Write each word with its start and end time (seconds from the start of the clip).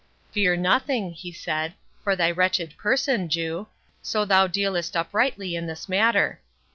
"Fear 0.31 0.57
nothing," 0.57 1.11
he 1.11 1.31
said, 1.31 1.75
"for 2.03 2.15
thy 2.15 2.31
wretched 2.31 2.75
person, 2.75 3.29
Jew, 3.29 3.67
so 4.01 4.25
thou 4.25 4.47
dealest 4.47 4.95
uprightly 4.95 5.53
in 5.53 5.67
this 5.67 5.87
matter. 5.87 6.41